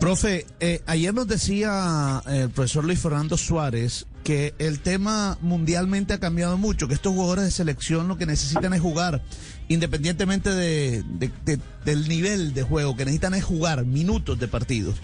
Profe, 0.00 0.46
eh, 0.60 0.80
ayer 0.86 1.12
nos 1.12 1.28
decía 1.28 2.22
eh, 2.26 2.42
el 2.44 2.50
profesor 2.50 2.84
Luis 2.84 2.98
Fernando 2.98 3.36
Suárez 3.36 4.06
que 4.24 4.54
el 4.58 4.80
tema 4.80 5.36
mundialmente 5.42 6.14
ha 6.14 6.18
cambiado 6.20 6.56
mucho, 6.56 6.88
que 6.88 6.94
estos 6.94 7.12
jugadores 7.12 7.44
de 7.44 7.50
selección 7.50 8.08
lo 8.08 8.16
que 8.16 8.24
necesitan 8.26 8.72
es 8.72 8.80
jugar, 8.80 9.22
independientemente 9.68 10.50
de, 10.50 11.02
de- 11.02 11.30
de- 11.44 11.58
del 11.84 12.08
nivel 12.08 12.54
de 12.54 12.62
juego, 12.62 12.96
que 12.96 13.04
necesitan 13.04 13.34
es 13.34 13.44
jugar 13.44 13.84
minutos 13.84 14.38
de 14.38 14.48
partidos. 14.48 14.96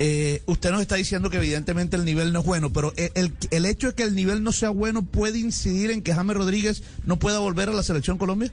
Eh, 0.00 0.42
usted 0.46 0.70
nos 0.72 0.80
está 0.82 0.96
diciendo 0.96 1.30
que 1.30 1.36
evidentemente 1.38 1.96
el 1.96 2.04
nivel 2.04 2.32
no 2.32 2.40
es 2.40 2.46
bueno, 2.46 2.72
pero 2.72 2.92
el, 2.96 3.10
el- 3.14 3.32
el 3.50 3.66
hecho 3.66 3.88
de 3.88 3.94
que 3.94 4.02
el 4.02 4.14
nivel 4.16 4.42
no 4.42 4.50
sea 4.52 4.70
bueno 4.70 5.02
puede 5.04 5.38
incidir 5.38 5.90
en 5.92 6.02
que 6.02 6.12
James 6.14 6.36
Rodríguez 6.36 6.82
no 7.06 7.18
pueda 7.20 7.38
volver 7.38 7.68
a 7.68 7.72
la 7.72 7.82
selección 7.84 8.18
Colombia. 8.18 8.52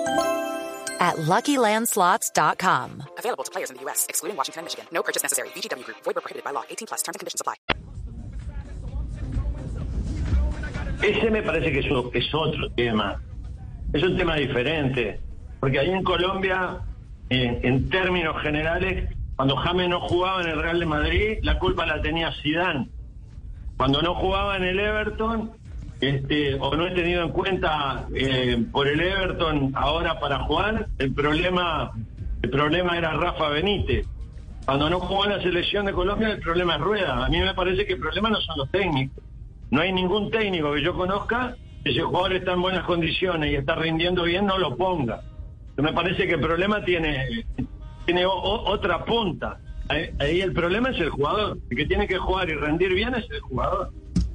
at 1.01 1.17
LuckyLandSlots.com. 1.17 3.03
Available 3.17 3.43
to 3.43 3.51
players 3.51 3.71
in 3.71 3.75
the 3.75 3.81
U.S., 3.81 4.05
excluding 4.07 4.37
Washington 4.37 4.59
and 4.61 4.65
Michigan. 4.67 4.85
No 4.93 5.03
purchase 5.03 5.23
necessary. 5.23 5.49
VGW 5.49 5.83
Group. 5.83 5.97
Void 6.05 6.15
where 6.15 6.21
prohibited 6.21 6.45
by 6.45 6.51
law. 6.51 6.63
18 6.69 6.85
plus. 6.87 7.01
Terms 7.01 7.15
and 7.15 7.19
conditions 7.19 7.41
apply. 7.41 7.55
Ese 11.03 11.31
me 11.31 11.41
parece 11.41 11.71
que 11.73 11.79
es, 11.79 12.33
otro 12.33 12.69
tema. 12.77 13.19
Es 13.91 14.03
un 14.03 14.15
tema 14.15 14.35
diferente. 14.35 15.19
Porque 15.59 15.79
ahí 15.79 15.89
en 15.89 16.03
Colombia, 16.03 16.79
en, 17.29 17.65
en 17.65 17.89
términos 17.89 18.39
generales, 18.41 19.09
cuando 19.35 19.55
James 19.55 19.89
no 19.89 19.99
jugaba 20.01 20.43
en 20.43 20.49
el 20.49 20.61
Real 20.61 20.79
de 20.79 20.85
Madrid, 20.85 21.39
la 21.41 21.57
culpa 21.57 21.87
la 21.87 21.99
tenía 21.99 22.31
Zidane. 22.43 22.89
Cuando 23.75 23.99
no 24.03 24.13
jugaba 24.13 24.57
en 24.57 24.63
el 24.63 24.79
Everton, 24.79 25.51
este, 26.01 26.55
o 26.55 26.75
no 26.75 26.87
he 26.87 26.91
tenido 26.91 27.23
en 27.23 27.29
cuenta 27.29 28.07
eh, 28.15 28.65
por 28.71 28.87
el 28.87 28.99
Everton 28.99 29.71
ahora 29.75 30.19
para 30.19 30.39
jugar, 30.39 30.87
el 30.97 31.13
problema, 31.13 31.91
el 32.41 32.49
problema 32.49 32.97
era 32.97 33.13
Rafa 33.13 33.49
Benítez. 33.49 34.07
Cuando 34.65 34.89
no 34.89 34.99
jugó 34.99 35.25
en 35.25 35.31
la 35.31 35.41
selección 35.41 35.85
de 35.85 35.93
Colombia, 35.93 36.29
el 36.29 36.39
problema 36.39 36.75
es 36.75 36.81
Rueda. 36.81 37.25
A 37.25 37.29
mí 37.29 37.39
me 37.39 37.53
parece 37.53 37.85
que 37.85 37.93
el 37.93 37.99
problema 37.99 38.29
no 38.29 38.41
son 38.41 38.57
los 38.57 38.71
técnicos. 38.71 39.23
No 39.69 39.81
hay 39.81 39.93
ningún 39.93 40.31
técnico 40.31 40.73
que 40.73 40.81
yo 40.81 40.95
conozca 40.95 41.55
que 41.83 41.91
si 41.91 41.99
el 41.99 42.05
jugador 42.05 42.33
está 42.33 42.53
en 42.53 42.61
buenas 42.61 42.83
condiciones 42.85 43.51
y 43.51 43.55
está 43.55 43.75
rindiendo 43.75 44.23
bien, 44.23 44.45
no 44.45 44.57
lo 44.57 44.75
ponga. 44.75 45.21
Me 45.77 45.93
parece 45.93 46.27
que 46.27 46.33
el 46.33 46.41
problema 46.41 46.83
tiene, 46.83 47.45
tiene 48.05 48.25
otra 48.25 49.05
punta. 49.05 49.59
Ahí, 49.87 50.09
ahí 50.19 50.41
el 50.41 50.53
problema 50.53 50.89
es 50.89 50.99
el 50.99 51.09
jugador. 51.09 51.57
El 51.69 51.77
que 51.77 51.85
tiene 51.85 52.07
que 52.07 52.17
jugar 52.17 52.49
y 52.49 52.53
rendir 52.53 52.93
bien 52.93 53.15
es 53.15 53.29
el 53.29 53.39
jugador. 53.39 53.91